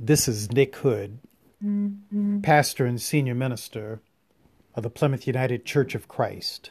[0.00, 1.18] This is Nick Hood,
[2.42, 4.00] pastor and senior minister
[4.76, 6.70] of the Plymouth United Church of Christ.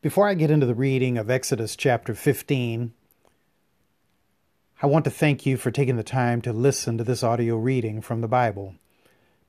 [0.00, 2.94] Before I get into the reading of Exodus chapter 15,
[4.80, 8.00] I want to thank you for taking the time to listen to this audio reading
[8.00, 8.76] from the Bible.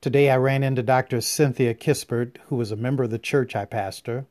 [0.02, 1.22] Today I ran into Dr.
[1.22, 4.26] Cynthia Kispert, who is a member of the church I pastor,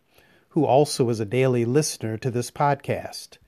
[0.50, 3.38] who also is a daily listener to this podcast.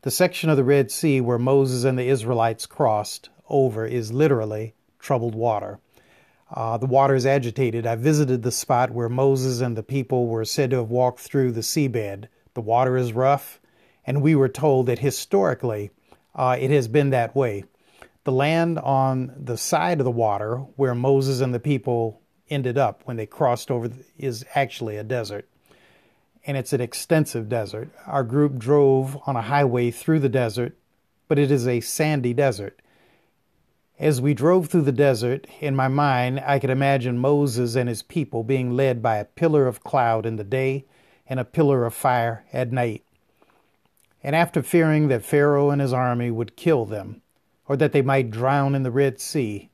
[0.00, 4.74] The section of the Red Sea where Moses and the Israelites crossed over is literally
[4.98, 5.78] troubled water.
[6.52, 7.86] Uh, the water is agitated.
[7.86, 11.52] I visited the spot where Moses and the people were said to have walked through
[11.52, 12.26] the seabed.
[12.54, 13.60] The water is rough,
[14.04, 15.92] and we were told that historically
[16.34, 17.62] uh, it has been that way.
[18.24, 23.02] The land on the side of the water where Moses and the people ended up
[23.04, 25.48] when they crossed over is actually a desert.
[26.46, 27.90] And it's an extensive desert.
[28.06, 30.76] Our group drove on a highway through the desert,
[31.26, 32.80] but it is a sandy desert.
[33.98, 38.02] As we drove through the desert, in my mind, I could imagine Moses and his
[38.02, 40.84] people being led by a pillar of cloud in the day
[41.26, 43.04] and a pillar of fire at night.
[44.22, 47.21] And after fearing that Pharaoh and his army would kill them,
[47.68, 49.70] or that they might drown in the Red Sea,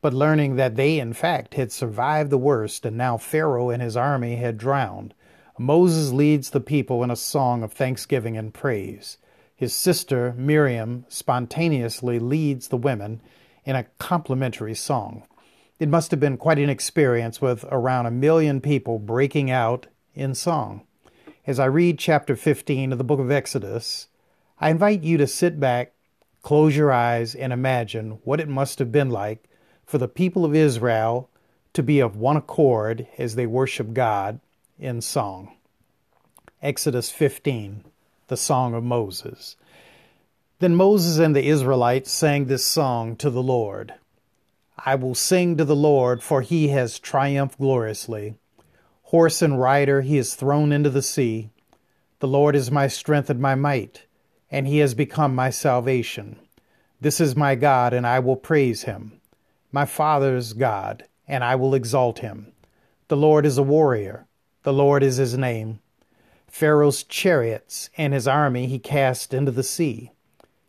[0.00, 3.96] but learning that they, in fact, had survived the worst and now Pharaoh and his
[3.96, 5.14] army had drowned,
[5.58, 9.18] Moses leads the people in a song of thanksgiving and praise.
[9.54, 13.20] His sister, Miriam, spontaneously leads the women
[13.64, 15.22] in a complementary song.
[15.78, 20.34] It must have been quite an experience with around a million people breaking out in
[20.34, 20.82] song.
[21.46, 24.08] As I read chapter 15 of the book of Exodus,
[24.60, 25.92] I invite you to sit back
[26.42, 29.48] Close your eyes and imagine what it must have been like
[29.86, 31.30] for the people of Israel
[31.72, 34.40] to be of one accord as they worship God
[34.78, 35.54] in song.
[36.60, 37.84] Exodus 15,
[38.26, 39.56] the Song of Moses.
[40.58, 43.94] Then Moses and the Israelites sang this song to the Lord
[44.84, 48.34] I will sing to the Lord, for he has triumphed gloriously.
[49.04, 51.50] Horse and rider he is thrown into the sea.
[52.18, 54.06] The Lord is my strength and my might
[54.52, 56.38] and he has become my salvation.
[57.00, 59.20] This is my God, and I will praise him.
[59.72, 62.52] My Father's God, and I will exalt him.
[63.08, 64.26] The Lord is a warrior,
[64.62, 65.80] the Lord is his name.
[66.46, 70.12] Pharaoh's chariots and his army he cast into the sea.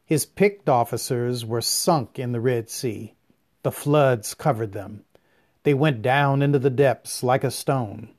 [0.06, 3.16] His picked officers were sunk in the Red Sea.
[3.64, 5.04] The floods covered them.
[5.64, 8.10] They went down into the depths like a stone.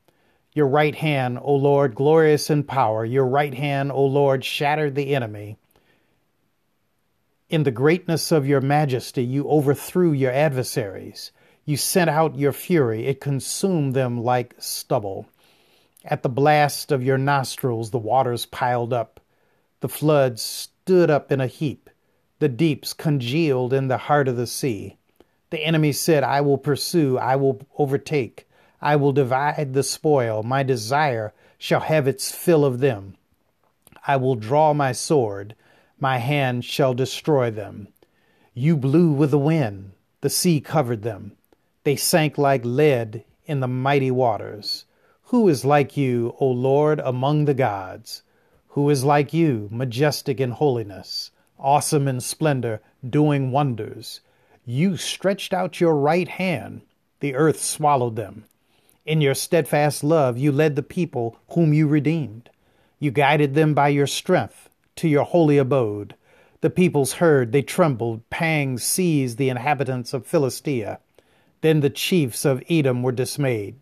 [0.55, 5.15] Your right hand, O Lord, glorious in power, your right hand, O Lord, shattered the
[5.15, 5.59] enemy.
[7.51, 11.33] In the greatness of your majesty, you overthrew your adversaries.
[11.65, 15.27] You sent out your fury, it consumed them like stubble.
[16.05, 19.21] At the blast of your nostrils, the waters piled up.
[19.81, 21.91] The floods stood up in a heap.
[22.39, 24.99] The deeps congealed in the heart of the sea.
[25.51, 28.47] The enemy said, I will pursue, I will overtake.
[28.85, 30.43] I will divide the spoil.
[30.43, 33.17] My desire shall have its fill of them.
[34.07, 35.55] I will draw my sword.
[35.99, 37.89] My hand shall destroy them.
[38.53, 39.93] You blew with the wind.
[40.21, 41.33] The sea covered them.
[41.85, 44.85] They sank like lead in the mighty waters.
[45.29, 48.23] Who is like you, O Lord, among the gods?
[48.69, 54.21] Who is like you, majestic in holiness, awesome in splendor, doing wonders?
[54.67, 56.83] You stretched out your right hand.
[57.21, 58.45] The earth swallowed them.
[59.07, 62.49] In your steadfast love, you led the people whom you redeemed.
[62.99, 66.15] You guided them by your strength to your holy abode.
[66.63, 71.01] The peoples heard, they trembled, pangs seized the inhabitants of Philistia.
[71.61, 73.77] Then the chiefs of Edom were dismayed.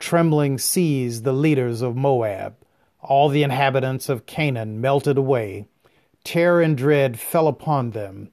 [0.00, 2.56] Trembling seized the leaders of Moab.
[3.00, 5.66] All the inhabitants of Canaan melted away.
[6.24, 8.32] Terror and dread fell upon them.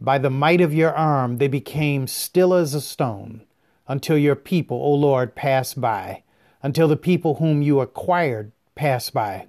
[0.00, 3.42] By the might of your arm they became still as a stone,
[3.88, 6.22] until your people, O Lord, pass by,
[6.62, 9.46] until the people whom you acquired pass by.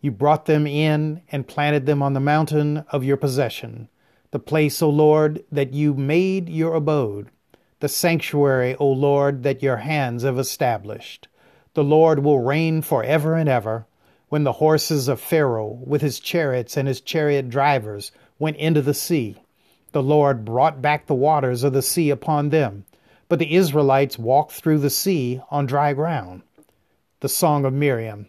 [0.00, 3.88] You brought them in and planted them on the mountain of your possession,
[4.30, 7.30] the place, O Lord, that you made your abode
[7.80, 11.28] the sanctuary, O Lord, that your hands have established.
[11.74, 13.86] The Lord will reign forever and ever.
[14.28, 18.94] When the horses of Pharaoh, with his chariots and his chariot drivers, went into the
[18.94, 19.36] sea,
[19.92, 22.84] the Lord brought back the waters of the sea upon them.
[23.28, 26.42] But the Israelites walked through the sea on dry ground.
[27.20, 28.28] The Song of Miriam.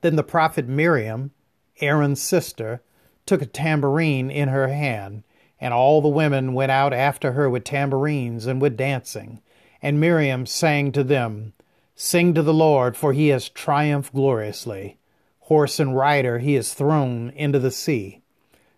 [0.00, 1.32] Then the prophet Miriam,
[1.80, 2.82] Aaron's sister,
[3.24, 5.24] took a tambourine in her hand
[5.60, 9.40] and all the women went out after her with tambourines and with dancing.
[9.82, 11.52] And Miriam sang to them,
[11.94, 14.98] Sing to the Lord, for he has triumphed gloriously.
[15.40, 18.20] Horse and rider he has thrown into the sea.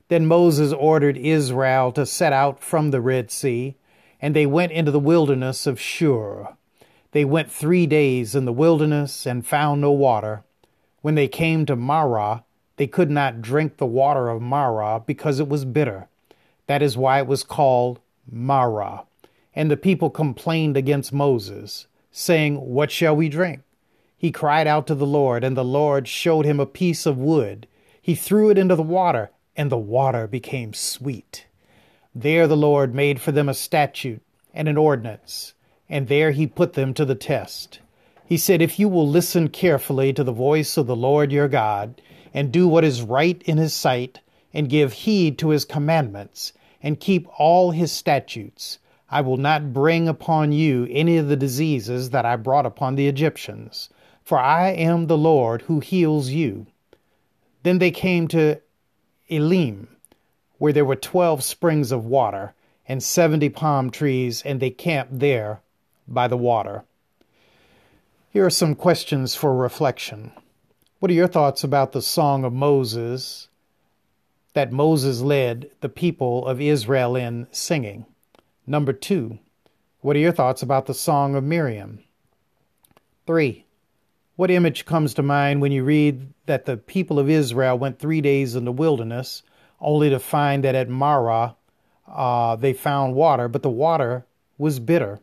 [0.08, 3.76] Then Moses ordered Israel to set out from the Red Sea,
[4.20, 6.48] and they went into the wilderness of Shur.
[7.12, 10.44] They went three days in the wilderness and found no water.
[11.00, 12.44] When they came to Marah,
[12.76, 16.08] they could not drink the water of Marah because it was bitter.
[16.66, 18.00] That is why it was called
[18.30, 19.04] Marah.
[19.54, 23.62] And the people complained against Moses, saying, What shall we drink?
[24.16, 27.66] He cried out to the Lord, and the Lord showed him a piece of wood.
[28.00, 31.46] He threw it into the water, and the water became sweet.
[32.20, 34.22] There the Lord made for them a statute
[34.52, 35.54] and an ordinance,
[35.88, 37.78] and there he put them to the test.
[38.26, 42.02] He said, If you will listen carefully to the voice of the Lord your God,
[42.34, 44.18] and do what is right in his sight,
[44.52, 48.80] and give heed to his commandments, and keep all his statutes.
[49.08, 53.06] I will not bring upon you any of the diseases that I brought upon the
[53.06, 53.90] Egyptians,
[54.24, 56.66] for I am the Lord who heals you.
[57.62, 58.60] Then they came to
[59.28, 59.86] Elim,
[60.58, 62.52] where there were twelve springs of water
[62.87, 65.60] and seventy palm trees, and they camped there
[66.06, 66.84] by the water.
[68.31, 70.32] Here are some questions for reflection.
[71.00, 73.49] What are your thoughts about the Song of Moses
[74.55, 78.04] that Moses led the people of Israel in singing?
[78.66, 79.38] Number two,
[80.00, 82.00] what are your thoughts about the Song of Miriam?
[83.26, 83.64] Three,
[84.37, 88.20] what image comes to mind when you read that the people of Israel went three
[88.20, 89.43] days in the wilderness
[89.80, 91.56] only to find that at Marah
[92.06, 94.26] uh, they found water, but the water
[94.56, 95.20] was bitter?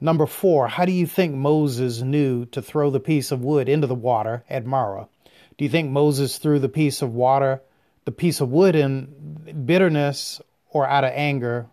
[0.00, 3.86] Number four, how do you think Moses knew to throw the piece of wood into
[3.86, 5.08] the water at Marah?
[5.56, 7.60] Do you think Moses threw the piece of water
[8.04, 11.66] the piece of wood in bitterness or out of anger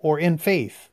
[0.00, 0.88] or in faith?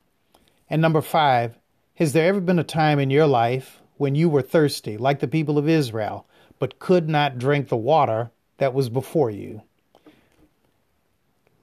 [0.69, 1.57] And number five,
[1.95, 5.27] has there ever been a time in your life when you were thirsty, like the
[5.27, 6.25] people of Israel,
[6.57, 9.61] but could not drink the water that was before you?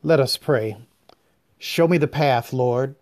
[0.05, 0.77] Let us pray.
[1.59, 2.95] Show me the path, Lord.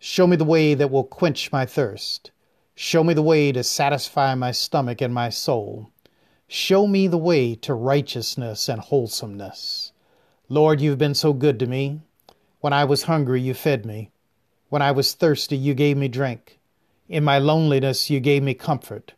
[0.00, 2.32] Show me the way that will quench my thirst.
[2.74, 5.92] Show me the way to satisfy my stomach and my soul.
[6.48, 9.92] Show me the way to righteousness and wholesomeness.
[10.48, 12.00] Lord, you've been so good to me.
[12.58, 14.10] When I was hungry, you fed me.
[14.70, 16.58] When I was thirsty, you gave me drink.
[17.08, 19.14] In my loneliness, you gave me comfort.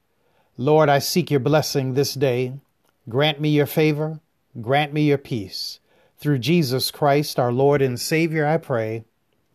[0.58, 2.61] Lord, I seek your blessing this day.
[3.09, 4.21] Grant me your favor.
[4.61, 5.78] Grant me your peace.
[6.23, 9.02] Through Jesus Christ, our Lord and Savior, I pray.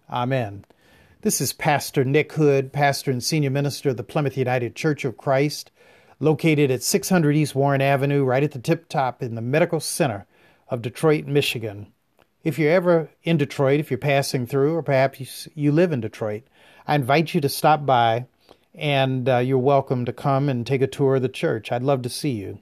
[0.10, 0.66] Amen.
[1.22, 5.16] This is Pastor Nick Hood, pastor and senior minister of the Plymouth United Church of
[5.16, 5.72] Christ
[6.20, 10.28] located at 600 East Warren Avenue, right at the tip top in the medical center
[10.68, 11.88] of Detroit, Michigan.
[12.44, 16.44] If you're ever in Detroit, if you're passing through, or perhaps you live in Detroit,
[16.86, 18.26] I invite you to stop by
[18.76, 21.72] and uh, you're welcome to come and take a tour of the church.
[21.72, 22.60] I'd love to see you.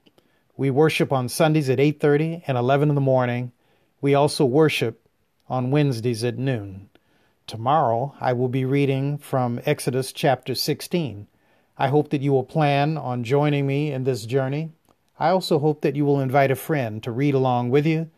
[0.55, 3.51] We worship on Sundays at 8:30 and 11 in the morning.
[4.01, 5.07] We also worship
[5.47, 6.89] on Wednesdays at noon.
[7.47, 11.27] Tomorrow I will be reading from Exodus chapter 16.
[11.77, 14.71] I hope that you will plan on joining me in this journey.
[15.19, 18.09] I also hope that you will invite a friend to read along with you,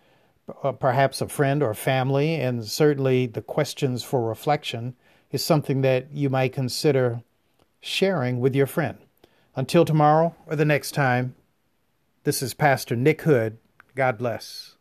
[0.64, 4.96] uh, perhaps a friend or family, and certainly the questions for reflection
[5.32, 7.22] is something that you might consider
[7.82, 8.98] sharing with your friend.
[9.56, 11.36] Until tomorrow or the next time,
[12.24, 13.58] this is Pastor Nick Hood.
[13.96, 14.77] God bless.